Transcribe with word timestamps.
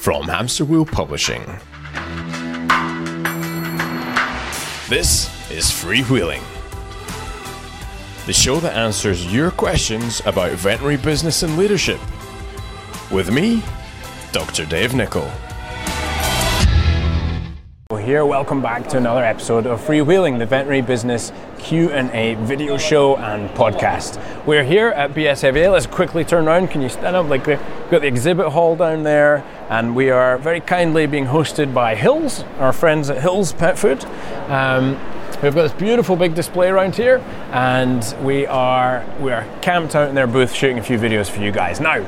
from 0.00 0.26
Hamster 0.26 0.64
Wheel 0.64 0.86
Publishing. 0.86 1.44
This 4.88 5.28
is 5.50 5.66
Freewheeling, 5.66 6.42
the 8.24 8.32
show 8.32 8.60
that 8.60 8.74
answers 8.74 9.30
your 9.30 9.50
questions 9.50 10.22
about 10.24 10.52
veterinary 10.52 10.96
business 10.96 11.42
and 11.42 11.58
leadership. 11.58 12.00
With 13.10 13.30
me, 13.30 13.62
Dr. 14.32 14.64
Dave 14.64 14.94
Nicol. 14.94 15.30
Here, 18.04 18.24
welcome 18.24 18.62
back 18.62 18.88
to 18.88 18.96
another 18.96 19.22
episode 19.22 19.66
of 19.66 19.80
Freewheeling, 19.80 20.38
the 20.38 20.46
veterinary 20.46 20.80
business 20.80 21.32
Q&A 21.58 22.34
video 22.40 22.78
show 22.78 23.16
and 23.16 23.50
podcast. 23.50 24.18
We're 24.46 24.64
here 24.64 24.88
at 24.88 25.12
BSAVA. 25.12 25.70
Let's 25.70 25.86
quickly 25.86 26.24
turn 26.24 26.48
around. 26.48 26.68
Can 26.68 26.80
you 26.80 26.88
stand 26.88 27.14
up? 27.14 27.28
Like 27.28 27.46
we've 27.46 27.60
got 27.90 28.00
the 28.00 28.06
exhibit 28.06 28.48
hall 28.48 28.74
down 28.74 29.02
there, 29.02 29.44
and 29.68 29.94
we 29.94 30.10
are 30.10 30.38
very 30.38 30.60
kindly 30.60 31.06
being 31.06 31.26
hosted 31.26 31.74
by 31.74 31.94
Hills, 31.94 32.42
our 32.58 32.72
friends 32.72 33.10
at 33.10 33.20
Hills 33.20 33.52
Pet 33.52 33.78
Food. 33.78 34.04
Um, 34.48 34.98
We've 35.42 35.54
got 35.54 35.62
this 35.62 35.72
beautiful 35.72 36.16
big 36.16 36.34
display 36.34 36.68
around 36.68 36.96
here, 36.96 37.16
and 37.50 38.04
we 38.22 38.46
are 38.46 39.06
we 39.20 39.32
are 39.32 39.46
camped 39.62 39.94
out 39.94 40.10
in 40.10 40.14
their 40.14 40.26
booth 40.26 40.52
shooting 40.52 40.78
a 40.78 40.82
few 40.82 40.98
videos 40.98 41.30
for 41.30 41.40
you 41.40 41.50
guys. 41.50 41.80
Now, 41.80 42.02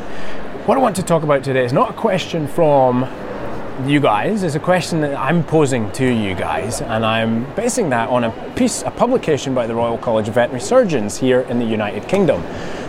what 0.66 0.77
I 0.77 0.82
want 0.82 0.96
to 0.96 1.02
talk 1.02 1.23
about 1.23 1.43
today 1.43 1.65
is 1.65 1.73
not 1.73 1.90
a 1.90 1.95
question 1.95 2.46
from 2.46 3.04
you 3.88 4.00
guys 4.00 4.42
is 4.42 4.54
a 4.54 4.60
question 4.60 5.00
that 5.00 5.14
I'm 5.16 5.42
posing 5.42 5.90
to 5.92 6.06
you 6.06 6.34
guys, 6.34 6.80
and 6.80 7.04
I'm 7.04 7.52
basing 7.54 7.90
that 7.90 8.09
on 8.09 8.24
a 8.24 8.52
piece, 8.54 8.82
a 8.82 8.90
publication 8.90 9.54
by 9.54 9.66
the 9.66 9.74
Royal 9.74 9.98
College 9.98 10.28
of 10.28 10.34
Veterinary 10.34 10.60
Surgeons 10.60 11.16
here 11.16 11.40
in 11.42 11.59
the 11.59 11.64
United 11.64 12.06
Kingdom. 12.06 12.42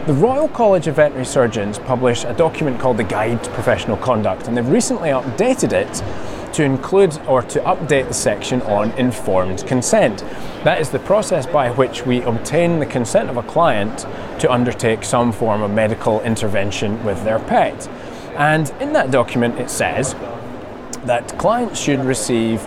The 0.06 0.14
Royal 0.14 0.48
College 0.48 0.88
of 0.88 0.98
Veterinary 0.98 1.26
Surgeons 1.26 1.80
published 1.80 2.26
a 2.26 2.34
document 2.34 2.80
called 2.80 2.98
the 2.98 3.04
Guide 3.04 3.44
to 3.44 3.50
Professional 3.52 3.98
Conduct, 3.98 4.48
and 4.48 4.56
they've 4.56 4.68
recently 4.68 5.10
updated 5.10 5.74
it 5.74 6.54
to 6.54 6.64
include 6.64 7.20
or 7.28 7.42
to 7.42 7.60
update 7.62 8.08
the 8.08 8.14
section 8.14 8.62
on 8.64 8.92
informed 8.92 9.66
consent. 9.66 10.20
That 10.64 10.80
is 10.80 10.90
the 10.92 11.00
process 11.00 11.46
by 11.48 11.72
which 11.72 12.06
we 12.06 12.22
obtain 12.22 12.80
the 12.80 12.86
consent 12.86 13.30
of 13.30 13.38
a 13.38 13.44
client 13.44 14.06
to 14.40 14.52
undertake 14.52 15.04
some 15.04 15.32
form 15.32 15.64
of 15.64 15.72
medical 15.72 16.22
intervention 16.22 17.04
with 17.04 17.24
their 17.24 17.40
pet. 17.40 17.88
And 18.36 18.70
in 18.80 18.94
that 18.94 19.12
document, 19.12 19.60
it 19.60 19.70
says 19.70 20.16
that 21.06 21.38
clients 21.38 21.80
should 21.80 22.04
receive 22.04 22.66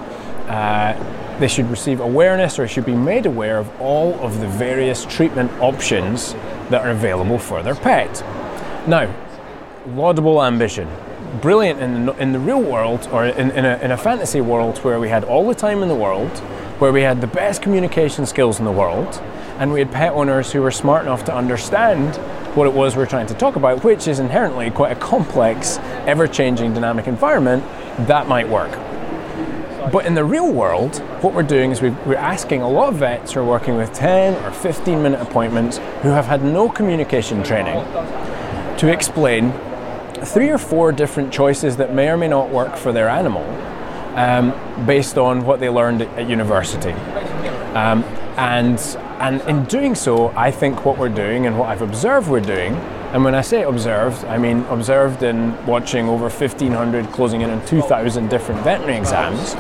uh, 0.49 0.95
they 1.39 1.49
should 1.49 1.69
receive 1.71 2.01
awareness 2.01 2.59
or 2.59 2.67
should 2.67 2.87
be 2.87 2.95
made 2.95 3.27
aware 3.27 3.59
of 3.59 3.81
all 3.81 4.15
of 4.21 4.41
the 4.41 4.49
various 4.49 5.05
treatment 5.05 5.51
options 5.61 6.33
that 6.71 6.83
are 6.83 6.91
available 6.91 7.39
for 7.39 7.63
their 7.63 7.75
pet. 7.75 8.23
Now, 8.89 9.15
laudable 9.89 10.43
ambition, 10.43 10.89
brilliant 11.43 11.81
in 11.81 12.07
the, 12.07 12.13
in 12.15 12.33
the 12.33 12.39
real 12.39 12.63
world 12.63 13.07
or 13.13 13.27
in, 13.27 13.51
in, 13.51 13.65
a, 13.65 13.77
in 13.79 13.91
a 13.91 13.97
fantasy 13.97 14.41
world 14.41 14.79
where 14.79 14.99
we 14.99 15.09
had 15.09 15.25
all 15.25 15.47
the 15.47 15.55
time 15.55 15.83
in 15.83 15.89
the 15.89 15.95
world, 15.95 16.31
where 16.79 16.93
we 16.93 17.03
had 17.03 17.21
the 17.21 17.27
best 17.27 17.61
communication 17.61 18.25
skills 18.25 18.59
in 18.59 18.65
the 18.65 18.73
world, 18.73 19.21
and 19.59 19.73
we 19.73 19.81
had 19.81 19.93
pet 19.93 20.13
owners 20.13 20.53
who 20.53 20.63
were 20.63 20.71
smart 20.71 21.03
enough 21.03 21.25
to 21.25 21.35
understand 21.35 22.17
what 22.57 22.67
it 22.67 22.73
was 22.73 22.97
we're 22.97 23.07
trying 23.07 23.27
to 23.27 23.35
talk 23.35 23.57
about, 23.57 23.85
which 23.85 24.09
is 24.09 24.19
inherently 24.19 24.71
quite 24.71 24.93
a 24.93 25.01
complex, 25.01 25.77
ever 26.07 26.27
changing 26.27 26.73
dynamic 26.73 27.07
environment 27.07 27.63
that 28.01 28.29
might 28.29 28.49
work. 28.49 28.71
But 29.93 30.05
in 30.05 30.15
the 30.15 30.25
real 30.25 30.53
world, 30.53 30.99
what 31.23 31.33
we're 31.33 31.45
doing 31.45 31.71
is 31.71 31.81
we're 31.81 32.17
asking 32.17 32.61
a 32.61 32.69
lot 32.69 32.89
of 32.89 32.97
vets 32.97 33.33
who 33.33 33.41
are 33.41 33.45
working 33.45 33.77
with 33.77 33.93
10 33.95 34.35
or 34.45 34.51
15 34.51 35.03
minute 35.03 35.21
appointments 35.21 35.79
who 36.03 36.09
have 36.09 36.27
had 36.27 36.43
no 36.43 36.69
communication 36.69 37.43
training 37.45 37.85
to 38.79 38.89
explain 38.93 39.53
three 40.25 40.49
or 40.49 40.59
four 40.59 40.91
different 40.91 41.33
choices 41.33 41.77
that 41.77 41.95
may 41.95 42.09
or 42.09 42.17
may 42.17 42.27
not 42.27 42.51
work 42.51 42.77
for 42.77 42.93
their 42.93 43.09
animal 43.09 43.45
um, 44.17 44.53
based 44.87 45.19
on 45.19 45.45
what 45.45 45.61
they 45.61 45.69
learned 45.69 46.03
at 46.03 46.29
university. 46.29 46.93
Um, 47.75 48.03
and, 48.37 48.79
and 49.21 49.41
in 49.43 49.65
doing 49.65 49.95
so, 49.95 50.29
I 50.37 50.51
think 50.51 50.85
what 50.85 50.99
we're 50.99 51.09
doing 51.09 51.47
and 51.47 51.59
what 51.59 51.69
I've 51.69 51.83
observed 51.83 52.29
we're 52.29 52.41
doing 52.41 52.75
and 53.13 53.25
when 53.25 53.35
I 53.35 53.41
say 53.41 53.63
observed, 53.63 54.25
I 54.25 54.39
mean 54.39 54.65
observed 54.65 55.23
in 55.23 55.55
watching 55.67 56.09
over 56.09 56.29
1,500, 56.29 57.07
closing 57.13 57.41
in 57.41 57.51
on 57.51 57.65
2,000 57.67 58.29
different 58.29 58.63
veterinary 58.63 58.99
exams. 58.99 59.55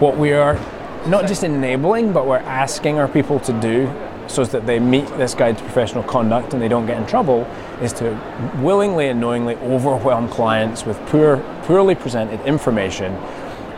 What 0.00 0.16
we 0.16 0.32
are 0.32 0.58
not 1.06 1.26
just 1.26 1.44
enabling, 1.44 2.12
but 2.12 2.26
we're 2.26 2.38
asking 2.38 2.98
our 2.98 3.08
people 3.08 3.38
to 3.40 3.52
do 3.60 3.92
so 4.28 4.44
that 4.44 4.66
they 4.66 4.78
meet 4.78 5.06
this 5.18 5.34
guide 5.34 5.56
to 5.56 5.64
professional 5.64 6.02
conduct 6.02 6.52
and 6.52 6.60
they 6.60 6.68
don't 6.68 6.86
get 6.86 7.00
in 7.00 7.06
trouble 7.06 7.42
is 7.80 7.92
to 7.92 8.18
willingly 8.58 9.08
and 9.08 9.20
knowingly 9.20 9.54
overwhelm 9.56 10.28
clients 10.28 10.84
with 10.84 10.98
poor, 11.06 11.36
poorly 11.62 11.94
presented 11.94 12.40
information 12.44 13.12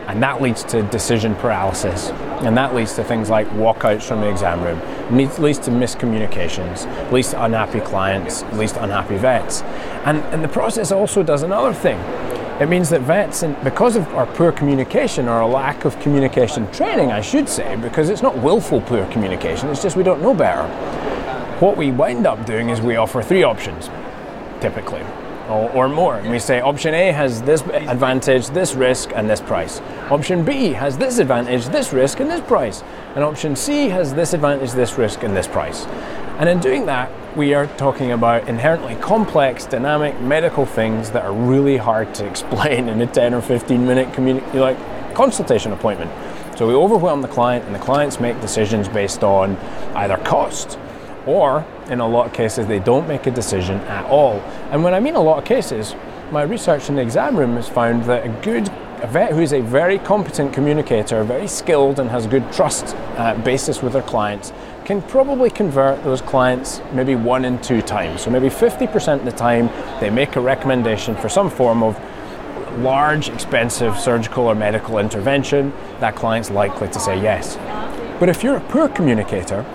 and 0.07 0.23
that 0.23 0.41
leads 0.41 0.63
to 0.63 0.81
decision 0.83 1.35
paralysis. 1.35 2.09
And 2.41 2.55
that 2.55 2.73
leads 2.73 2.95
to 2.95 3.03
things 3.03 3.29
like 3.29 3.47
walkouts 3.49 4.03
from 4.03 4.21
the 4.21 4.29
exam 4.29 4.63
room, 4.63 4.79
leads 5.15 5.59
to 5.59 5.71
miscommunications, 5.71 7.11
leads 7.11 7.31
to 7.31 7.43
unhappy 7.43 7.81
clients, 7.81 8.43
leads 8.53 8.71
to 8.73 8.83
unhappy 8.83 9.17
vets. 9.17 9.61
And, 10.05 10.19
and 10.33 10.43
the 10.43 10.47
process 10.47 10.91
also 10.91 11.21
does 11.21 11.43
another 11.43 11.73
thing. 11.73 11.99
It 12.61 12.67
means 12.67 12.89
that 12.89 13.01
vets, 13.01 13.43
and 13.43 13.61
because 13.63 13.95
of 13.95 14.07
our 14.15 14.25
poor 14.25 14.51
communication 14.51 15.27
or 15.27 15.41
a 15.41 15.47
lack 15.47 15.85
of 15.85 15.99
communication 15.99 16.69
training, 16.71 17.11
I 17.11 17.21
should 17.21 17.49
say, 17.49 17.75
because 17.75 18.09
it's 18.09 18.21
not 18.21 18.37
willful 18.37 18.81
poor 18.81 19.05
communication, 19.11 19.69
it's 19.69 19.81
just 19.81 19.95
we 19.95 20.03
don't 20.03 20.21
know 20.21 20.33
better. 20.33 20.67
What 21.59 21.77
we 21.77 21.91
wind 21.91 22.25
up 22.25 22.45
doing 22.45 22.69
is 22.69 22.81
we 22.81 22.95
offer 22.95 23.21
three 23.21 23.43
options, 23.43 23.89
typically 24.61 25.03
or, 25.49 25.69
or, 25.71 25.89
more. 25.89 26.17
And 26.17 26.29
we 26.29 26.39
say 26.39 26.61
option 26.61 26.93
A 26.93 27.11
has 27.11 27.41
this 27.41 27.61
advantage, 27.61 28.47
this 28.49 28.75
risk, 28.75 29.11
and 29.15 29.29
this 29.29 29.41
price. 29.41 29.81
Option 30.11 30.45
B 30.45 30.73
has 30.73 30.97
this 30.97 31.17
advantage, 31.17 31.65
this 31.65 31.91
risk, 31.91 32.19
and 32.19 32.29
this 32.29 32.41
price. 32.41 32.83
And 33.15 33.23
option 33.23 33.55
C 33.55 33.89
has 33.89 34.13
this 34.13 34.33
advantage, 34.33 34.71
this 34.71 34.97
risk, 34.97 35.23
and 35.23 35.35
this 35.35 35.47
price. 35.47 35.85
And 36.37 36.47
in 36.47 36.59
doing 36.59 36.85
that, 36.85 37.11
we 37.35 37.53
are 37.53 37.67
talking 37.77 38.11
about 38.11 38.47
inherently 38.47 38.95
complex, 38.95 39.65
dynamic 39.65 40.19
medical 40.21 40.65
things 40.65 41.11
that 41.11 41.25
are 41.25 41.33
really 41.33 41.77
hard 41.77 42.13
to 42.15 42.27
explain 42.29 42.87
in 42.87 43.01
a 43.01 43.07
10 43.07 43.33
or 43.33 43.41
15 43.41 43.85
minute 43.85 44.55
like 44.55 44.77
consultation 45.15 45.71
appointment. 45.71 46.11
So 46.57 46.67
we 46.67 46.73
overwhelm 46.73 47.21
the 47.21 47.27
client, 47.27 47.65
and 47.65 47.73
the 47.73 47.79
clients 47.79 48.19
make 48.19 48.39
decisions 48.41 48.87
based 48.89 49.23
on 49.23 49.55
either 49.95 50.17
cost 50.17 50.77
or 51.25 51.65
in 51.87 51.99
a 51.99 52.07
lot 52.07 52.27
of 52.27 52.33
cases 52.33 52.67
they 52.67 52.79
don't 52.79 53.07
make 53.07 53.27
a 53.27 53.31
decision 53.31 53.79
at 53.81 54.05
all. 54.05 54.39
And 54.71 54.83
when 54.83 54.93
I 54.93 54.99
mean 54.99 55.15
a 55.15 55.21
lot 55.21 55.37
of 55.37 55.45
cases, 55.45 55.95
my 56.31 56.43
research 56.43 56.89
in 56.89 56.95
the 56.95 57.01
exam 57.01 57.35
room 57.35 57.55
has 57.55 57.67
found 57.67 58.03
that 58.05 58.25
a 58.25 58.29
good 58.43 58.69
a 59.01 59.07
vet 59.07 59.31
who 59.31 59.39
is 59.39 59.53
a 59.53 59.61
very 59.61 59.97
competent 59.97 60.51
communicator, 60.51 61.23
very 61.23 61.47
skilled 61.47 61.99
and 61.99 62.09
has 62.09 62.27
good 62.27 62.51
trust 62.51 62.95
uh, 63.15 63.33
basis 63.43 63.81
with 63.81 63.93
their 63.93 64.01
clients, 64.01 64.51
can 64.83 65.01
probably 65.03 65.49
convert 65.49 66.03
those 66.03 66.21
clients 66.21 66.81
maybe 66.91 67.15
one 67.15 67.45
in 67.45 67.61
two 67.61 67.81
times. 67.81 68.21
So 68.21 68.29
maybe 68.29 68.49
50% 68.49 69.19
of 69.19 69.25
the 69.25 69.31
time 69.31 69.69
they 70.01 70.09
make 70.09 70.35
a 70.35 70.41
recommendation 70.41 71.15
for 71.15 71.29
some 71.29 71.49
form 71.49 71.81
of 71.81 71.97
large, 72.79 73.29
expensive 73.29 73.97
surgical 73.97 74.45
or 74.45 74.55
medical 74.55 74.99
intervention, 74.99 75.71
that 75.99 76.15
client's 76.15 76.49
likely 76.49 76.87
to 76.89 76.99
say 76.99 77.21
yes. 77.21 77.55
But 78.19 78.29
if 78.29 78.43
you're 78.43 78.57
a 78.57 78.61
poor 78.61 78.89
communicator, 78.89 79.65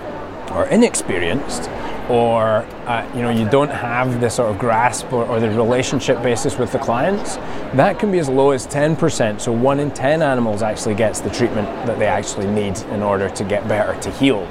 or 0.51 0.67
inexperienced 0.67 1.69
or 2.09 2.65
uh, 2.85 3.11
you 3.15 3.21
know 3.21 3.29
you 3.29 3.49
don't 3.49 3.71
have 3.71 4.21
the 4.21 4.29
sort 4.29 4.51
of 4.51 4.59
grasp 4.59 5.11
or, 5.11 5.25
or, 5.25 5.39
the 5.39 5.49
relationship 5.49 6.21
basis 6.21 6.57
with 6.57 6.71
the 6.71 6.77
clients 6.77 7.37
that 7.73 7.97
can 7.97 8.11
be 8.11 8.19
as 8.19 8.29
low 8.29 8.51
as 8.51 8.67
10% 8.67 9.41
so 9.41 9.51
one 9.51 9.79
in 9.79 9.89
10 9.89 10.21
animals 10.21 10.61
actually 10.61 10.93
gets 10.93 11.19
the 11.19 11.29
treatment 11.31 11.67
that 11.87 11.97
they 11.97 12.05
actually 12.05 12.45
need 12.47 12.77
in 12.91 13.01
order 13.01 13.27
to 13.29 13.43
get 13.43 13.67
better 13.67 13.99
to 14.01 14.11
heal. 14.11 14.47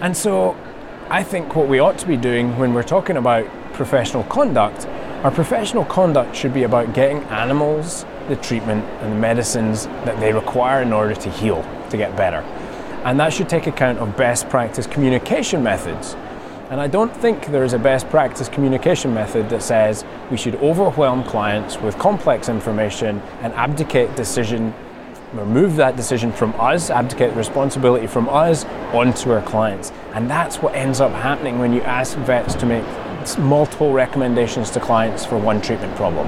And 0.00 0.16
so 0.16 0.56
i 1.10 1.22
think 1.22 1.54
what 1.54 1.68
we 1.68 1.78
ought 1.78 1.98
to 1.98 2.06
be 2.06 2.16
doing 2.16 2.56
when 2.58 2.74
we're 2.74 2.82
talking 2.82 3.16
about 3.16 3.44
professional 3.72 4.24
conduct 4.24 4.86
our 5.24 5.30
professional 5.30 5.84
conduct 5.84 6.34
should 6.34 6.54
be 6.54 6.64
about 6.64 6.92
getting 6.94 7.22
animals 7.24 8.04
the 8.28 8.36
treatment 8.36 8.84
and 9.02 9.12
the 9.12 9.16
medicines 9.16 9.86
that 10.04 10.18
they 10.20 10.32
require 10.32 10.82
in 10.82 10.92
order 10.92 11.14
to 11.14 11.30
heal 11.30 11.62
to 11.90 11.96
get 11.96 12.16
better 12.16 12.44
and 13.06 13.20
that 13.20 13.32
should 13.32 13.48
take 13.48 13.68
account 13.68 14.00
of 14.00 14.16
best 14.16 14.48
practice 14.48 14.84
communication 14.84 15.62
methods. 15.62 16.16
And 16.70 16.80
I 16.80 16.88
don't 16.88 17.16
think 17.16 17.46
there 17.46 17.62
is 17.62 17.72
a 17.72 17.78
best 17.78 18.10
practice 18.10 18.48
communication 18.48 19.14
method 19.14 19.48
that 19.50 19.62
says 19.62 20.04
we 20.28 20.36
should 20.36 20.56
overwhelm 20.56 21.22
clients 21.22 21.78
with 21.78 21.96
complex 21.98 22.48
information 22.48 23.20
and 23.42 23.52
abdicate 23.54 24.16
decision, 24.16 24.74
remove 25.32 25.76
that 25.76 25.94
decision 25.94 26.32
from 26.32 26.52
us, 26.58 26.90
abdicate 26.90 27.32
responsibility 27.36 28.08
from 28.08 28.28
us 28.28 28.64
onto 28.92 29.30
our 29.30 29.42
clients. 29.42 29.92
And 30.12 30.28
that's 30.28 30.56
what 30.56 30.74
ends 30.74 31.00
up 31.00 31.12
happening 31.12 31.60
when 31.60 31.72
you 31.72 31.82
ask 31.82 32.18
vets 32.18 32.56
to 32.56 32.66
make 32.66 32.84
multiple 33.38 33.92
recommendations 33.92 34.68
to 34.72 34.80
clients 34.80 35.24
for 35.24 35.38
one 35.38 35.62
treatment 35.62 35.94
problem. 35.94 36.26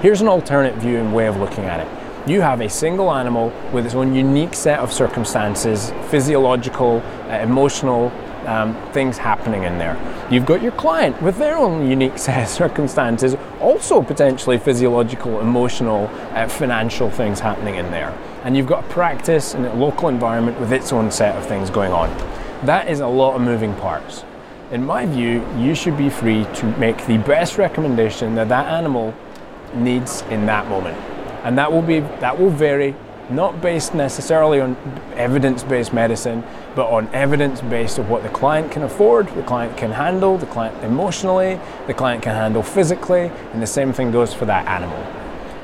Here's 0.00 0.22
an 0.22 0.28
alternate 0.28 0.76
view 0.76 0.96
and 0.96 1.14
way 1.14 1.26
of 1.26 1.36
looking 1.36 1.64
at 1.64 1.80
it 1.80 2.05
you 2.26 2.40
have 2.40 2.60
a 2.60 2.68
single 2.68 3.12
animal 3.12 3.52
with 3.72 3.86
its 3.86 3.94
own 3.94 4.14
unique 4.14 4.54
set 4.54 4.80
of 4.80 4.92
circumstances, 4.92 5.92
physiological, 6.08 7.00
uh, 7.28 7.38
emotional, 7.38 8.10
um, 8.46 8.74
things 8.92 9.16
happening 9.16 9.62
in 9.62 9.78
there. 9.78 9.96
You've 10.30 10.46
got 10.46 10.60
your 10.60 10.72
client 10.72 11.20
with 11.22 11.38
their 11.38 11.56
own 11.56 11.88
unique 11.88 12.18
set 12.26 12.42
of 12.42 12.48
circumstances, 12.48 13.36
also 13.60 14.02
potentially 14.02 14.58
physiological, 14.58 15.40
emotional, 15.40 16.10
uh, 16.32 16.48
financial 16.48 17.10
things 17.10 17.38
happening 17.38 17.76
in 17.76 17.90
there. 17.92 18.16
And 18.42 18.56
you've 18.56 18.66
got 18.66 18.84
a 18.84 18.88
practice 18.88 19.54
in 19.54 19.64
a 19.64 19.74
local 19.74 20.08
environment 20.08 20.58
with 20.58 20.72
its 20.72 20.92
own 20.92 21.10
set 21.10 21.36
of 21.36 21.46
things 21.46 21.70
going 21.70 21.92
on. 21.92 22.08
That 22.64 22.88
is 22.88 23.00
a 23.00 23.06
lot 23.06 23.36
of 23.36 23.42
moving 23.42 23.74
parts. 23.74 24.24
In 24.72 24.84
my 24.84 25.06
view, 25.06 25.46
you 25.56 25.76
should 25.76 25.96
be 25.96 26.10
free 26.10 26.44
to 26.54 26.66
make 26.78 27.06
the 27.06 27.18
best 27.18 27.56
recommendation 27.56 28.34
that 28.34 28.48
that 28.48 28.66
animal 28.66 29.14
needs 29.74 30.22
in 30.22 30.46
that 30.46 30.68
moment. 30.68 31.15
And 31.46 31.56
that 31.58 31.70
will 31.70 31.80
be 31.80 32.00
that 32.00 32.40
will 32.40 32.50
vary 32.50 32.96
not 33.30 33.60
based 33.60 33.94
necessarily 33.94 34.60
on 34.60 34.76
evidence-based 35.14 35.92
medicine, 35.92 36.42
but 36.74 36.88
on 36.88 37.08
evidence-based 37.14 37.98
of 37.98 38.10
what 38.10 38.24
the 38.24 38.28
client 38.30 38.72
can 38.72 38.82
afford, 38.82 39.28
the 39.28 39.42
client 39.44 39.76
can 39.76 39.92
handle, 39.92 40.36
the 40.38 40.46
client 40.46 40.76
emotionally, 40.84 41.60
the 41.86 41.94
client 41.94 42.22
can 42.22 42.34
handle 42.34 42.64
physically, 42.64 43.30
and 43.52 43.62
the 43.62 43.66
same 43.66 43.92
thing 43.92 44.10
goes 44.10 44.34
for 44.34 44.44
that 44.44 44.66
animal. 44.66 44.98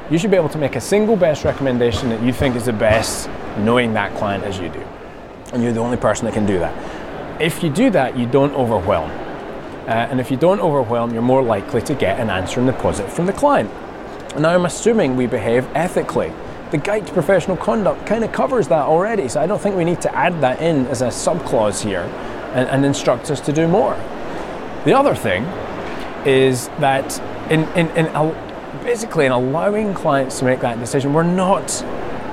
You 0.09 0.19
should 0.19 0.31
be 0.31 0.37
able 0.37 0.51
to 0.51 0.59
make 0.59 0.77
a 0.77 0.81
single 0.81 1.17
best 1.17 1.45
recommendation 1.45 2.11
that 2.11 2.23
you 2.23 2.33
think 2.33 2.55
is 2.55 2.67
the 2.67 2.73
best, 2.73 3.29
knowing 3.59 3.93
that 3.95 4.15
client 4.17 4.45
as 4.45 4.59
you 4.59 4.69
do. 4.69 4.85
And 5.53 5.65
you're 5.65 5.73
the 5.73 5.81
only 5.81 5.97
person 5.97 6.27
that 6.27 6.35
can 6.35 6.47
do 6.47 6.61
that. 6.61 7.41
If 7.41 7.63
you 7.63 7.71
do 7.71 7.91
that, 7.91 8.17
you 8.17 8.27
don't 8.27 8.55
overwhelm. 8.55 9.11
Uh, 9.11 10.07
and 10.11 10.21
if 10.21 10.31
you 10.31 10.37
don't 10.37 10.61
overwhelm, 10.61 11.13
you're 11.13 11.23
more 11.23 11.43
likely 11.43 11.83
to 11.83 11.95
get 11.95 12.21
an 12.21 12.31
answer 12.31 12.61
in 12.61 12.67
the 12.67 12.73
positive 12.73 13.13
from 13.13 13.27
the 13.27 13.33
client. 13.33 13.69
Now, 14.39 14.55
I'm 14.55 14.65
assuming 14.65 15.17
we 15.17 15.27
behave 15.27 15.67
ethically 15.75 16.33
the 16.73 16.79
Guide 16.79 17.07
to 17.07 17.13
Professional 17.13 17.59
Conduct 17.59 18.07
kind 18.07 18.25
of 18.25 18.33
covers 18.33 18.67
that 18.69 18.87
already, 18.87 19.29
so 19.29 19.43
I 19.43 19.47
don't 19.47 19.61
think 19.61 19.77
we 19.77 19.85
need 19.85 20.01
to 20.01 20.17
add 20.17 20.41
that 20.41 20.63
in 20.63 20.87
as 20.87 21.03
a 21.03 21.09
subclause 21.09 21.83
here 21.83 22.01
and, 22.55 22.67
and 22.71 22.85
instruct 22.87 23.31
us 23.31 23.41
to 23.43 23.53
do 23.53 23.69
more. 23.69 23.95
The 24.87 24.95
other 24.95 25.15
thing 25.15 25.45
is 26.27 26.69
that 26.79 27.21
in, 27.53 27.65
in, 27.77 27.91
in 27.91 28.07
basically 28.83 29.27
in 29.27 29.33
allowing 29.33 29.93
clients 29.93 30.39
to 30.39 30.47
make 30.47 30.61
that 30.61 30.79
decision, 30.79 31.13
we're 31.13 31.25
not 31.25 31.85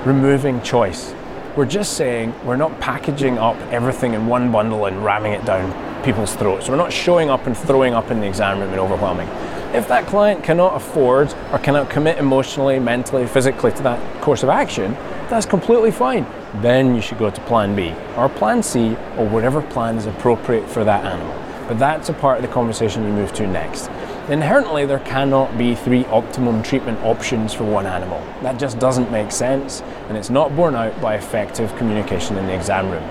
removing 0.06 0.62
choice. 0.62 1.14
We're 1.58 1.66
just 1.66 1.98
saying 1.98 2.34
we're 2.46 2.56
not 2.56 2.80
packaging 2.80 3.38
up 3.38 3.58
everything 3.74 4.14
in 4.14 4.26
one 4.28 4.54
bundle 4.54 4.86
and 4.86 5.04
ramming 5.04 5.34
it 5.34 5.44
down 5.44 5.74
people's 6.06 6.34
throats. 6.36 6.70
We're 6.70 6.78
not 6.78 6.94
showing 6.94 7.30
up 7.30 7.46
and 7.46 7.58
throwing 7.58 7.94
up 7.94 8.10
in 8.10 8.22
the 8.22 8.28
exam 8.28 8.60
room 8.60 8.70
and 8.70 8.80
overwhelming. 8.80 9.28
If 9.72 9.88
that 9.88 10.08
client 10.08 10.44
cannot 10.44 10.76
afford 10.76 11.32
or 11.52 11.60
cannot 11.60 11.92
commit 11.92 12.18
emotionally, 12.18 12.80
mentally, 12.80 13.28
physically 13.28 13.72
to 13.74 13.84
that 13.84 14.22
course 14.22 14.42
of 14.42 14.50
action, 14.50 14.94
that's 15.30 15.46
completely 15.46 15.92
fine. 15.92 16.26
Then 16.56 16.96
you 16.96 17.02
should 17.02 17.20
go 17.20 17.30
to 17.30 17.42
plan 17.42 17.76
B 17.76 17.94
or 18.18 18.30
plan 18.30 18.64
C 18.64 18.96
or 19.16 19.28
whatever 19.28 19.62
plan 19.62 19.96
is 19.98 20.08
appropriate 20.08 20.68
for 20.68 20.84
that 20.86 21.06
animal. 21.06 21.36
But 21.68 21.78
that's 21.78 22.10
a 22.10 22.14
part 22.14 22.38
of 22.38 22.42
the 22.42 22.52
conversation 22.52 23.04
you 23.04 23.12
move 23.14 23.32
to 23.34 23.46
next. 23.46 23.90
Inherently, 24.30 24.88
there 24.88 25.00
cannot 25.00 25.56
be 25.56 25.76
three 25.76 26.04
optimum 26.06 26.64
treatment 26.64 27.00
options 27.04 27.54
for 27.54 27.64
one 27.64 27.86
animal. 27.86 28.20
That 28.42 28.58
just 28.58 28.80
doesn't 28.80 29.12
make 29.12 29.32
sense, 29.32 29.82
and 30.08 30.18
it's 30.18 30.32
not 30.32 30.56
borne 30.56 30.74
out 30.74 31.00
by 31.00 31.14
effective 31.14 31.76
communication 31.78 32.38
in 32.38 32.48
the 32.48 32.56
exam 32.56 32.90
room. 32.90 33.04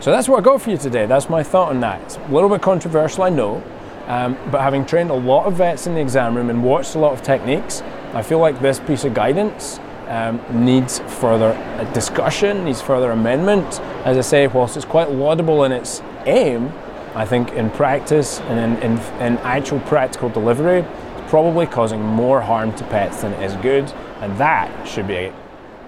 So 0.00 0.12
that's 0.12 0.28
what 0.28 0.38
I 0.38 0.42
got 0.42 0.62
for 0.62 0.70
you 0.70 0.76
today. 0.76 1.06
That's 1.06 1.28
my 1.28 1.42
thought 1.42 1.70
on 1.70 1.80
that. 1.80 2.00
It's 2.02 2.16
a 2.16 2.28
little 2.28 2.48
bit 2.48 2.62
controversial, 2.62 3.24
I 3.24 3.28
know, 3.28 3.60
um, 4.06 4.36
but 4.50 4.60
having 4.60 4.86
trained 4.86 5.10
a 5.10 5.14
lot 5.14 5.46
of 5.46 5.54
vets 5.54 5.86
in 5.86 5.94
the 5.94 6.00
exam 6.00 6.36
room 6.36 6.50
and 6.50 6.62
watched 6.62 6.94
a 6.94 6.98
lot 6.98 7.12
of 7.12 7.22
techniques, 7.22 7.82
I 8.14 8.22
feel 8.22 8.38
like 8.38 8.60
this 8.60 8.78
piece 8.80 9.04
of 9.04 9.14
guidance 9.14 9.80
um, 10.08 10.40
needs 10.64 11.00
further 11.20 11.52
discussion, 11.92 12.64
needs 12.64 12.80
further 12.80 13.10
amendment. 13.10 13.80
As 14.04 14.16
I 14.16 14.20
say, 14.20 14.46
whilst 14.46 14.76
it's 14.76 14.86
quite 14.86 15.10
laudable 15.10 15.64
in 15.64 15.72
its 15.72 16.02
aim, 16.26 16.72
I 17.14 17.24
think 17.24 17.52
in 17.52 17.70
practice 17.70 18.40
and 18.40 18.76
in, 18.76 18.92
in, 18.92 18.98
in 19.22 19.38
actual 19.38 19.80
practical 19.80 20.28
delivery, 20.28 20.80
it's 20.80 21.30
probably 21.30 21.66
causing 21.66 22.00
more 22.00 22.40
harm 22.40 22.74
to 22.76 22.84
pets 22.84 23.22
than 23.22 23.32
it 23.32 23.42
is 23.42 23.54
good, 23.56 23.90
and 24.20 24.36
that 24.38 24.86
should 24.86 25.08
be 25.08 25.32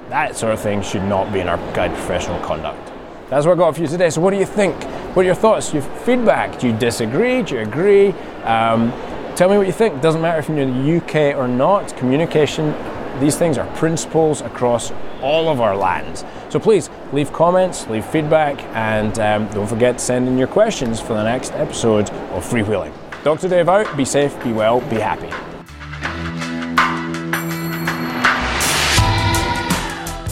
that 0.09 0.35
sort 0.37 0.55
of 0.55 0.61
thing 0.61 0.83
should 0.83 1.03
not 1.03 1.33
be 1.33 1.41
in 1.41 1.49
our 1.49 1.59
guide 1.75 1.93
professional 1.93 2.41
conduct. 2.41 2.93
That's 3.29 3.45
what 3.45 3.53
I 3.53 3.57
got 3.57 3.75
for 3.75 3.83
you 3.83 3.89
today. 3.89 4.09
So, 4.09 4.23
what 4.23 4.31
do 4.31 4.39
you 4.39 4.47
think? 4.47 4.75
What 5.19 5.25
are 5.25 5.31
your 5.31 5.35
thoughts? 5.35 5.75
Your 5.75 5.83
feedback? 5.83 6.61
Do 6.61 6.69
you 6.69 6.79
disagree? 6.79 7.43
Do 7.43 7.57
you 7.57 7.63
agree? 7.63 8.11
Um, 8.45 8.93
tell 9.35 9.51
me 9.51 9.59
what 9.59 9.67
you 9.67 9.73
think. 9.73 10.01
Doesn't 10.01 10.21
matter 10.21 10.39
if 10.39 10.49
you're 10.49 10.59
in 10.59 10.87
the 10.87 10.97
UK 10.99 11.37
or 11.37 11.49
not. 11.49 11.97
Communication, 11.97 12.73
these 13.19 13.37
things 13.37 13.59
are 13.59 13.67
principles 13.75 14.43
across 14.43 14.93
all 15.21 15.49
of 15.49 15.61
our 15.61 15.77
lands. 15.77 16.25
So 16.51 16.61
please 16.61 16.89
leave 17.13 17.33
comments, 17.33 17.89
leave 17.89 18.07
feedback, 18.07 18.63
and 18.77 19.19
um, 19.19 19.49
don't 19.49 19.67
forget 19.67 19.99
to 19.99 20.05
send 20.05 20.29
in 20.29 20.39
your 20.39 20.47
questions 20.47 21.01
for 21.01 21.15
the 21.15 21.25
next 21.25 21.51
episode 21.55 22.11
of 22.11 22.49
Freewheeling. 22.49 22.93
Dr. 23.25 23.49
Dave 23.49 23.69
out. 23.69 23.97
Be 23.97 24.05
safe, 24.05 24.41
be 24.45 24.53
well, 24.53 24.83
be 24.83 25.01
happy. 25.01 25.48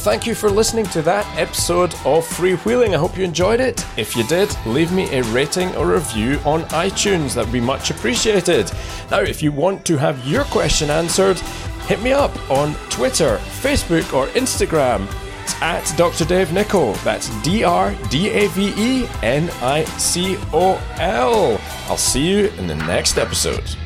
Thank 0.07 0.25
you 0.25 0.37
for 0.37 0.49
listening 0.49 0.87
to 0.87 1.03
that 1.03 1.27
episode 1.37 1.93
of 2.05 2.25
Freewheeling. 2.25 2.95
I 2.95 2.97
hope 2.97 3.19
you 3.19 3.25
enjoyed 3.25 3.59
it. 3.59 3.85
If 3.97 4.15
you 4.15 4.23
did, 4.29 4.57
leave 4.65 4.93
me 4.93 5.13
a 5.13 5.25
rating 5.25 5.75
or 5.75 5.95
review 5.95 6.39
on 6.45 6.63
iTunes. 6.67 7.35
That 7.35 7.47
would 7.47 7.53
be 7.53 7.61
much 7.61 7.91
appreciated. 7.91 8.71
Now, 9.11 9.23
if 9.23 9.43
you 9.43 9.51
want 9.51 9.85
to 9.87 9.97
have 9.97 10.25
your 10.25 10.45
question 10.45 10.91
answered, 10.91 11.41
hit 11.89 12.01
me 12.03 12.13
up 12.13 12.31
on 12.49 12.75
Twitter, 12.89 13.39
Facebook, 13.61 14.13
or 14.13 14.29
Instagram. 14.29 15.09
It's 15.43 15.61
at 15.61 15.93
Dr. 15.97 16.25
Dave 16.25 16.53
Nicol. 16.53 16.93
That's 17.03 17.29
D 17.43 17.65
R 17.65 17.93
D 18.09 18.31
A 18.31 18.47
V 18.51 18.75
E 18.77 19.09
N 19.25 19.51
I 19.61 19.83
C 19.99 20.37
O 20.53 20.81
L. 20.99 21.61
I'll 21.89 21.97
see 21.97 22.25
you 22.25 22.47
in 22.59 22.69
the 22.69 22.77
next 22.77 23.19
episode. 23.19 23.77